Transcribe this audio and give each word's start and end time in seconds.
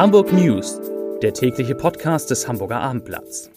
Hamburg 0.00 0.32
News, 0.32 0.80
der 1.20 1.34
tägliche 1.34 1.74
Podcast 1.74 2.30
des 2.30 2.48
Hamburger 2.48 2.80
Abendblatts. 2.80 3.50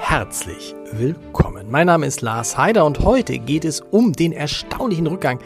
Herzlich 0.00 0.74
willkommen. 0.90 1.70
Mein 1.70 1.86
Name 1.86 2.06
ist 2.06 2.22
Lars 2.22 2.58
Heider 2.58 2.84
und 2.84 2.98
heute 3.04 3.38
geht 3.38 3.64
es 3.64 3.80
um 3.80 4.12
den 4.12 4.32
erstaunlichen 4.32 5.06
Rückgang 5.06 5.38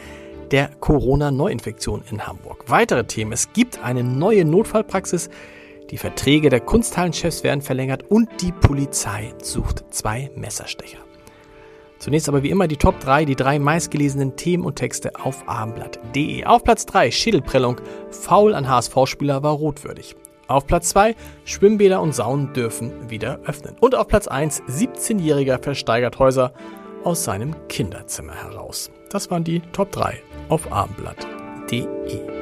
der 0.50 0.70
Corona-Neuinfektion 0.80 2.04
in 2.11 2.27
Hamburg. 2.27 2.64
Weitere 2.68 3.04
Themen. 3.04 3.32
Es 3.32 3.52
gibt 3.52 3.84
eine 3.84 4.02
neue 4.02 4.46
Notfallpraxis, 4.46 5.29
die 5.90 5.98
Verträge 5.98 6.48
der 6.48 6.61
Kunsthallenchefs 6.61 7.45
werden 7.45 7.61
verlängert 7.61 8.11
und 8.11 8.30
die 8.40 8.52
Polizei 8.52 9.35
sucht 9.43 9.85
zwei 9.90 10.30
Messerstecher. 10.35 11.05
Zunächst 11.99 12.29
aber 12.29 12.43
wie 12.43 12.50
immer 12.50 12.68
die 12.68 12.77
Top 12.77 13.00
3, 13.00 13.25
die 13.25 13.36
drei 13.36 13.59
meistgelesenen 13.59 14.36
Themen 14.36 14.64
und 14.64 14.77
Texte 14.77 15.13
auf 15.17 15.49
abendblatt.de. 15.49 16.45
Auf 16.45 16.64
Platz 16.64 16.86
3 16.86 17.11
Schädelprellung, 17.11 17.81
faul 18.11 18.55
an 18.55 18.69
HSV-Spieler 18.69 19.43
war 19.43 19.53
rotwürdig. 19.53 20.17
Auf 20.49 20.67
Platz 20.67 20.91
2 20.91 21.17
Schwimmbäder 21.45 22.00
und 22.00 22.14
Saunen 22.14 22.53
dürfen 22.53 23.11
wieder 23.11 23.41
öffnen. 23.46 23.77
Und 23.81 23.95
auf 23.95 24.09
Platz 24.09 24.29
1 24.29 24.63
17-Jähriger 24.64 25.63
versteigert 25.63 26.19
Häuser 26.19 26.53
aus 27.03 27.25
seinem 27.25 27.55
Kinderzimmer 27.69 28.35
heraus. 28.35 28.91
Das 29.11 29.31
waren 29.31 29.44
die 29.44 29.61
Top 29.72 29.93
3 29.93 30.21
auf 30.49 30.71
abendblatt.de. 30.72 32.36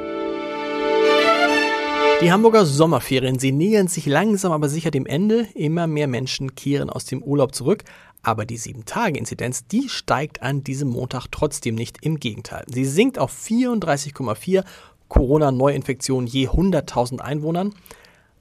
Die 2.21 2.31
Hamburger 2.31 2.65
Sommerferien, 2.65 3.39
sie 3.39 3.51
nähern 3.51 3.89
sich 3.89 4.05
langsam 4.05 4.53
aber 4.53 4.69
sicher 4.69 4.89
dem 4.89 5.05
Ende. 5.05 5.47
Immer 5.53 5.85
mehr 5.85 6.07
Menschen 6.07 6.55
kehren 6.55 6.89
aus 6.89 7.05
dem 7.05 7.21
Urlaub 7.21 7.53
zurück. 7.53 7.83
Aber 8.23 8.45
die 8.45 8.57
7-Tage-Inzidenz, 8.57 9.67
die 9.67 9.89
steigt 9.89 10.41
an 10.41 10.63
diesem 10.63 10.89
Montag 10.89 11.27
trotzdem 11.29 11.75
nicht. 11.75 11.97
Im 12.03 12.19
Gegenteil. 12.19 12.63
Sie 12.67 12.85
sinkt 12.85 13.19
auf 13.19 13.33
34,4 13.33 14.63
Corona-Neuinfektionen 15.09 16.25
je 16.25 16.47
100.000 16.47 17.19
Einwohnern, 17.19 17.75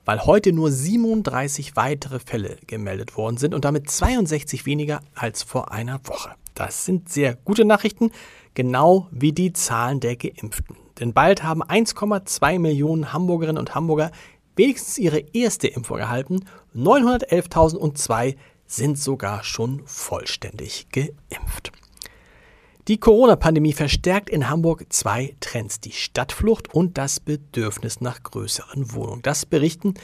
weil 0.05 0.25
heute 0.25 0.53
nur 0.53 0.71
37 0.71 1.75
weitere 1.75 2.21
Fälle 2.21 2.57
gemeldet 2.69 3.17
worden 3.17 3.39
sind 3.39 3.55
und 3.55 3.65
damit 3.65 3.91
62 3.91 4.67
weniger 4.67 5.01
als 5.15 5.43
vor 5.43 5.73
einer 5.73 6.01
Woche. 6.05 6.31
Das 6.55 6.85
sind 6.85 7.09
sehr 7.09 7.35
gute 7.35 7.65
Nachrichten, 7.65 8.13
genau 8.55 9.09
wie 9.11 9.33
die 9.33 9.53
Zahlen 9.53 9.99
der 9.99 10.17
Geimpften. 10.17 10.84
Denn 11.01 11.13
bald 11.13 11.43
haben 11.43 11.63
1,2 11.63 12.59
Millionen 12.59 13.13
Hamburgerinnen 13.13 13.59
und 13.59 13.75
Hamburger 13.75 14.11
wenigstens 14.57 14.99
ihre 14.99 15.19
erste 15.33 15.69
Impfung 15.69 15.99
erhalten. 15.99 16.45
911.002 16.77 18.37
sind 18.67 18.99
sogar 18.99 19.43
schon 19.45 19.83
vollständig 19.87 20.89
geimpft. 20.91 21.73
Die 22.87 22.99
Corona-Pandemie 22.99 23.73
verstärkt 23.73 24.29
in 24.29 24.51
Hamburg 24.51 24.85
zwei 24.91 25.35
Trends, 25.41 25.81
die 25.81 25.93
Stadtflucht 25.93 26.75
und 26.75 26.99
das 26.99 27.19
Bedürfnis 27.19 28.03
nach 28.03 28.23
größeren 28.23 28.93
Wohnungen. 28.93 29.23
Das 29.23 29.47
berichten 29.47 29.95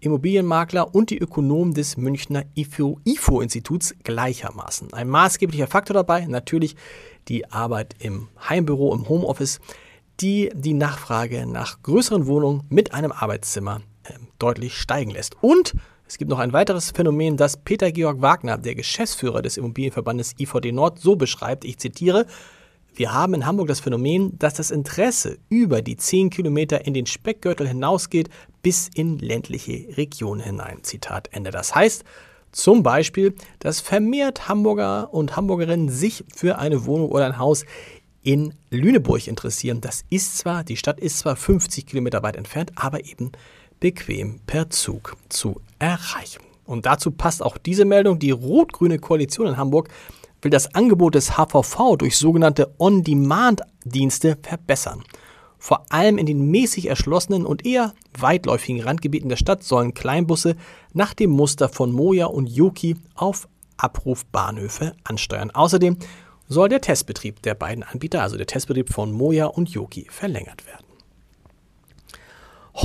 Immobilienmakler 0.00 0.94
und 0.94 1.08
die 1.08 1.18
Ökonomen 1.18 1.72
des 1.72 1.96
Münchner 1.96 2.44
IFO-Instituts 2.54 3.94
gleichermaßen. 4.04 4.92
Ein 4.92 5.08
maßgeblicher 5.08 5.66
Faktor 5.66 5.94
dabei 5.94 6.26
natürlich 6.26 6.76
die 7.28 7.50
Arbeit 7.50 7.96
im 8.00 8.28
Heimbüro, 8.46 8.94
im 8.94 9.08
Homeoffice, 9.08 9.58
die 10.20 10.50
die 10.54 10.74
Nachfrage 10.74 11.46
nach 11.46 11.82
größeren 11.82 12.26
Wohnungen 12.26 12.62
mit 12.68 12.94
einem 12.94 13.12
Arbeitszimmer 13.12 13.82
äh, 14.04 14.12
deutlich 14.38 14.74
steigen 14.76 15.10
lässt. 15.10 15.36
Und 15.42 15.74
es 16.08 16.18
gibt 16.18 16.30
noch 16.30 16.38
ein 16.38 16.52
weiteres 16.52 16.92
Phänomen, 16.92 17.36
das 17.36 17.56
Peter 17.56 17.90
Georg 17.90 18.22
Wagner, 18.22 18.58
der 18.58 18.74
Geschäftsführer 18.74 19.42
des 19.42 19.56
Immobilienverbandes 19.56 20.34
IVD 20.38 20.72
Nord, 20.72 21.00
so 21.00 21.16
beschreibt. 21.16 21.64
Ich 21.64 21.78
zitiere. 21.78 22.26
Wir 22.94 23.12
haben 23.12 23.34
in 23.34 23.44
Hamburg 23.44 23.68
das 23.68 23.80
Phänomen, 23.80 24.38
dass 24.38 24.54
das 24.54 24.70
Interesse 24.70 25.36
über 25.50 25.82
die 25.82 25.98
10 25.98 26.30
Kilometer 26.30 26.86
in 26.86 26.94
den 26.94 27.04
Speckgürtel 27.04 27.68
hinausgeht 27.68 28.30
bis 28.62 28.88
in 28.94 29.18
ländliche 29.18 29.96
Regionen 29.98 30.40
hinein. 30.40 30.82
Zitat 30.82 31.28
Ende. 31.32 31.50
Das 31.50 31.74
heißt, 31.74 32.04
zum 32.52 32.82
Beispiel, 32.82 33.34
dass 33.58 33.80
vermehrt 33.80 34.48
Hamburger 34.48 35.12
und 35.12 35.36
Hamburgerinnen 35.36 35.90
sich 35.90 36.24
für 36.34 36.58
eine 36.58 36.86
Wohnung 36.86 37.10
oder 37.10 37.26
ein 37.26 37.38
Haus 37.38 37.66
in 38.26 38.54
Lüneburg 38.70 39.28
interessieren. 39.28 39.80
Das 39.80 40.04
ist 40.10 40.38
zwar, 40.38 40.64
die 40.64 40.76
Stadt 40.76 40.98
ist 40.98 41.20
zwar 41.20 41.36
50 41.36 41.86
Kilometer 41.86 42.24
weit 42.24 42.34
entfernt, 42.34 42.72
aber 42.74 43.04
eben 43.04 43.30
bequem 43.78 44.40
per 44.48 44.68
Zug 44.68 45.16
zu 45.28 45.60
erreichen. 45.78 46.42
Und 46.64 46.86
dazu 46.86 47.12
passt 47.12 47.40
auch 47.40 47.56
diese 47.56 47.84
Meldung. 47.84 48.18
Die 48.18 48.32
rot-grüne 48.32 48.98
Koalition 48.98 49.46
in 49.46 49.56
Hamburg 49.56 49.90
will 50.42 50.50
das 50.50 50.74
Angebot 50.74 51.14
des 51.14 51.36
HVV 51.36 51.96
durch 51.98 52.16
sogenannte 52.16 52.74
On-Demand-Dienste 52.78 54.36
verbessern. 54.42 55.04
Vor 55.56 55.86
allem 55.90 56.18
in 56.18 56.26
den 56.26 56.50
mäßig 56.50 56.86
erschlossenen 56.86 57.46
und 57.46 57.64
eher 57.64 57.94
weitläufigen 58.18 58.82
Randgebieten 58.82 59.28
der 59.28 59.36
Stadt 59.36 59.62
sollen 59.62 59.94
Kleinbusse 59.94 60.56
nach 60.92 61.14
dem 61.14 61.30
Muster 61.30 61.68
von 61.68 61.92
Moja 61.92 62.26
und 62.26 62.48
Yuki 62.48 62.96
auf 63.14 63.46
Abrufbahnhöfe 63.76 64.96
ansteuern. 65.04 65.52
Außerdem 65.52 65.98
soll 66.48 66.68
der 66.68 66.80
Testbetrieb 66.80 67.42
der 67.42 67.54
beiden 67.54 67.82
Anbieter, 67.82 68.22
also 68.22 68.36
der 68.36 68.46
Testbetrieb 68.46 68.92
von 68.92 69.12
Moja 69.12 69.46
und 69.46 69.70
Yoki, 69.70 70.06
verlängert 70.10 70.66
werden. 70.66 70.85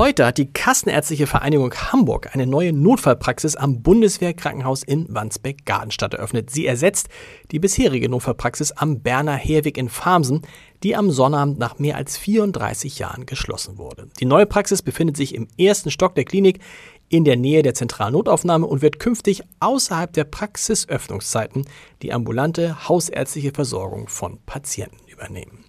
Heute 0.02 0.26
hat 0.26 0.40
die 0.40 0.52
Kassenärztliche 0.52 1.28
Vereinigung 1.28 1.76
Hamburg 1.76 2.34
eine 2.34 2.48
neue 2.48 2.74
Notfallpraxis 2.74 3.56
am 3.56 3.84
Bundeswehrkrankenhaus 3.84 4.82
in 4.82 5.06
Wandsbek-Gardenstadt 5.14 6.16
eröffnet. 6.16 6.50
Sie 6.50 6.66
ersetzt 6.66 7.08
die 7.52 7.60
bisherige 7.60 8.10
Notfallpraxis 8.10 8.72
am 8.72 9.02
Berner 9.02 9.36
Herweg 9.36 9.78
in 9.78 9.90
Farmsen, 9.90 10.42
die 10.82 10.96
am 10.96 11.12
Sonnabend 11.12 11.60
nach 11.60 11.78
mehr 11.78 11.98
als 11.98 12.18
34 12.18 12.98
Jahren 12.98 13.28
geschlossen 13.28 13.78
wurde. 13.78 14.08
Die 14.20 14.26
neue 14.26 14.48
Praxis 14.48 14.82
befindet 14.82 15.18
sich 15.18 15.36
im 15.36 15.48
ersten 15.60 15.92
Stock 15.92 16.16
der 16.16 16.26
Klinik 16.26 16.62
in 17.10 17.24
der 17.24 17.38
Nähe 17.38 17.62
der 17.62 17.76
zentralen 17.76 18.14
Notaufnahme 18.14 18.66
und 18.66 18.82
wird 18.82 18.98
künftig 18.98 19.44
außerhalb 19.60 20.12
der 20.14 20.24
Praxisöffnungszeiten 20.24 21.68
die 22.02 22.12
ambulante 22.12 22.90
hausärztliche 22.90 23.52
Versorgung 23.52 24.08
von 24.08 24.40
Patienten 24.48 25.08
übernehmen. 25.08 25.64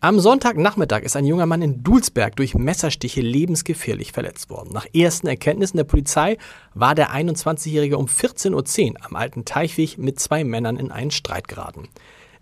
Am 0.00 0.20
Sonntagnachmittag 0.20 1.02
ist 1.02 1.16
ein 1.16 1.24
junger 1.24 1.46
Mann 1.46 1.60
in 1.60 1.82
Dulsberg 1.82 2.36
durch 2.36 2.54
Messerstiche 2.54 3.20
lebensgefährlich 3.20 4.12
verletzt 4.12 4.48
worden. 4.48 4.70
Nach 4.72 4.86
ersten 4.94 5.26
Erkenntnissen 5.26 5.76
der 5.76 5.82
Polizei 5.82 6.38
war 6.72 6.94
der 6.94 7.10
21-Jährige 7.10 7.98
um 7.98 8.06
14.10 8.06 8.92
Uhr 8.92 8.96
am 9.04 9.16
alten 9.16 9.44
Teichweg 9.44 9.98
mit 9.98 10.20
zwei 10.20 10.44
Männern 10.44 10.76
in 10.76 10.92
einen 10.92 11.10
Streit 11.10 11.48
geraten. 11.48 11.88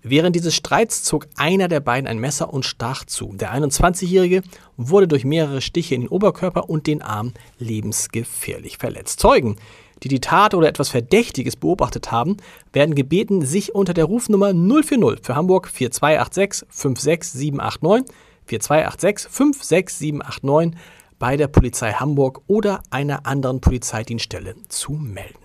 Während 0.03 0.37
dieses 0.37 0.55
Streits 0.55 1.03
zog 1.03 1.29
einer 1.37 1.69
der 1.69 1.81
beiden 1.81 2.07
ein 2.07 2.19
Messer 2.19 2.53
und 2.53 2.67
stach 2.67 3.07
zu. 3.07 3.33
Der 3.35 3.55
21-Jährige 3.55 4.43
wurde 4.77 5.09
durch 5.09 5.25
mehrere 5.25 5.63
Stiche 5.63 5.95
in 5.95 6.03
den 6.03 6.11
Oberkörper 6.11 6.69
und 6.69 6.87
den 6.87 7.01
Arm 7.01 7.33
lebensgefährlich 7.59 8.77
verletzt. 8.77 9.19
Zeugen, 9.19 9.57
die 10.03 10.09
die 10.09 10.21
Tat 10.21 10.55
oder 10.55 10.69
etwas 10.69 10.91
Verdächtiges 10.91 11.57
beobachtet 11.57 12.13
haben, 12.13 12.37
werden 12.73 12.95
gebeten, 12.95 13.45
sich 13.45 13.75
unter 13.75 13.95
der 13.95 14.05
Rufnummer 14.05 14.53
040 14.53 15.25
für 15.25 15.35
Hamburg 15.35 15.69
4286 15.69 16.69
56789 16.71 18.15
4286 18.47 19.33
56789 19.33 20.81
bei 21.19 21.37
der 21.37 21.49
Polizei 21.49 21.93
Hamburg 21.93 22.43
oder 22.47 22.83
einer 22.91 23.27
anderen 23.27 23.61
Polizeidienststelle 23.61 24.55
zu 24.69 24.93
melden. 24.93 25.39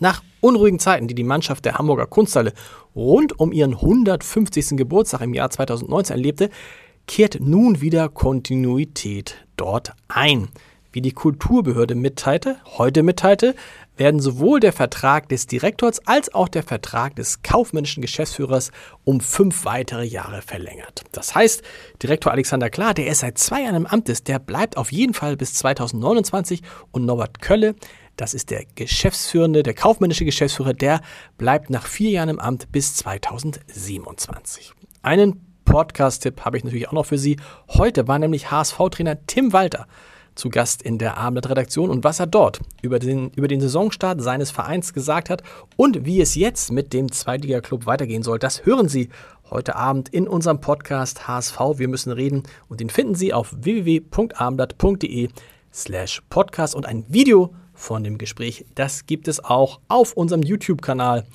Nach 0.00 0.22
unruhigen 0.40 0.78
Zeiten, 0.78 1.08
die 1.08 1.14
die 1.14 1.24
Mannschaft 1.24 1.64
der 1.64 1.74
Hamburger 1.74 2.06
Kunsthalle 2.06 2.52
rund 2.94 3.38
um 3.38 3.52
ihren 3.52 3.74
150. 3.74 4.76
Geburtstag 4.76 5.22
im 5.22 5.34
Jahr 5.34 5.50
2019 5.50 6.16
erlebte, 6.16 6.50
kehrt 7.06 7.38
nun 7.40 7.80
wieder 7.80 8.08
Kontinuität 8.08 9.46
dort 9.56 9.92
ein. 10.08 10.48
Wie 10.98 11.02
die 11.02 11.12
Kulturbehörde 11.12 11.94
mitteilte, 11.94 12.56
heute 12.76 13.04
mitteilte, 13.04 13.54
werden 13.96 14.18
sowohl 14.18 14.58
der 14.58 14.72
Vertrag 14.72 15.28
des 15.28 15.46
Direktors 15.46 16.04
als 16.08 16.34
auch 16.34 16.48
der 16.48 16.64
Vertrag 16.64 17.14
des 17.14 17.42
kaufmännischen 17.42 18.00
Geschäftsführers 18.00 18.72
um 19.04 19.20
fünf 19.20 19.64
weitere 19.64 20.02
Jahre 20.02 20.42
verlängert. 20.42 21.04
Das 21.12 21.36
heißt, 21.36 21.62
Direktor 22.02 22.32
Alexander 22.32 22.68
Klar, 22.68 22.94
der 22.94 23.06
erst 23.06 23.20
seit 23.20 23.38
zwei 23.38 23.62
Jahren 23.62 23.76
im 23.76 23.86
Amt 23.86 24.08
ist, 24.08 24.26
der 24.26 24.40
bleibt 24.40 24.76
auf 24.76 24.90
jeden 24.90 25.14
Fall 25.14 25.36
bis 25.36 25.54
2029 25.54 26.62
und 26.90 27.04
Norbert 27.06 27.40
Kölle, 27.40 27.76
das 28.16 28.34
ist 28.34 28.50
der 28.50 28.64
Geschäftsführende, 28.74 29.62
der 29.62 29.74
kaufmännische 29.74 30.24
Geschäftsführer, 30.24 30.74
der 30.74 31.00
bleibt 31.36 31.70
nach 31.70 31.86
vier 31.86 32.10
Jahren 32.10 32.30
im 32.30 32.40
Amt 32.40 32.72
bis 32.72 32.96
2027. 32.96 34.72
Einen 35.02 35.44
Podcast-Tipp 35.64 36.40
habe 36.40 36.56
ich 36.56 36.64
natürlich 36.64 36.88
auch 36.88 36.92
noch 36.92 37.06
für 37.06 37.18
Sie. 37.18 37.36
Heute 37.68 38.08
war 38.08 38.18
nämlich 38.18 38.50
HSV-Trainer 38.50 39.26
Tim 39.28 39.52
Walter 39.52 39.86
zu 40.38 40.48
Gast 40.50 40.82
in 40.82 40.98
der 40.98 41.16
Abendblatt-Redaktion 41.16 41.90
und 41.90 42.04
was 42.04 42.20
er 42.20 42.26
dort 42.26 42.60
über 42.80 42.98
den, 42.98 43.30
über 43.30 43.48
den 43.48 43.60
Saisonstart 43.60 44.22
seines 44.22 44.50
Vereins 44.50 44.94
gesagt 44.94 45.30
hat 45.30 45.42
und 45.76 46.04
wie 46.06 46.20
es 46.20 46.36
jetzt 46.36 46.70
mit 46.70 46.92
dem 46.92 47.10
Zweitliga-Club 47.10 47.86
weitergehen 47.86 48.22
soll, 48.22 48.38
das 48.38 48.64
hören 48.64 48.88
Sie 48.88 49.10
heute 49.50 49.76
Abend 49.76 50.08
in 50.10 50.28
unserem 50.28 50.60
Podcast 50.60 51.26
HSV. 51.26 51.58
Wir 51.76 51.88
müssen 51.88 52.12
reden 52.12 52.44
und 52.68 52.80
den 52.80 52.88
finden 52.88 53.16
Sie 53.16 53.32
auf 53.32 53.54
www.abendblatt.de 53.58 55.28
slash 55.72 56.22
podcast 56.30 56.74
und 56.74 56.86
ein 56.86 57.04
Video 57.08 57.54
von 57.74 58.04
dem 58.04 58.16
Gespräch. 58.16 58.64
Das 58.74 59.06
gibt 59.06 59.28
es 59.28 59.44
auch 59.44 59.80
auf 59.88 60.12
unserem 60.12 60.42
YouTube-Kanal. 60.42 61.26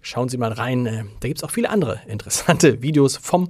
Schauen 0.00 0.28
Sie 0.28 0.36
mal 0.36 0.52
rein. 0.52 0.86
Äh, 0.86 1.04
da 1.20 1.28
gibt 1.28 1.38
es 1.38 1.44
auch 1.44 1.50
viele 1.50 1.70
andere 1.70 2.00
interessante 2.06 2.82
Videos 2.82 3.16
vom 3.16 3.48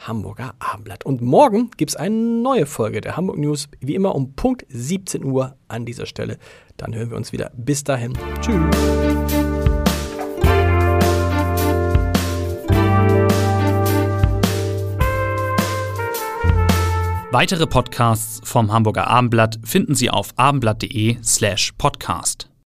Hamburger 0.00 0.54
Abendblatt. 0.58 1.04
Und 1.04 1.20
morgen 1.20 1.70
gibt 1.76 1.90
es 1.92 1.96
eine 1.96 2.14
neue 2.14 2.66
Folge 2.66 3.00
der 3.00 3.16
Hamburg 3.16 3.38
News, 3.38 3.68
wie 3.80 3.94
immer 3.94 4.14
um 4.14 4.34
Punkt 4.34 4.64
17 4.68 5.24
Uhr 5.24 5.56
an 5.68 5.86
dieser 5.86 6.06
Stelle. 6.06 6.38
Dann 6.76 6.94
hören 6.94 7.10
wir 7.10 7.16
uns 7.16 7.32
wieder. 7.32 7.50
Bis 7.54 7.84
dahin. 7.84 8.12
Tschüss. 8.40 8.56
Weitere 17.32 17.68
Podcasts 17.68 18.40
vom 18.42 18.72
Hamburger 18.72 19.06
Abendblatt 19.06 19.60
finden 19.62 19.94
Sie 19.94 20.10
auf 20.10 20.32
abendblatt.de 20.34 21.18
slash 21.22 21.72
podcast. 21.78 22.49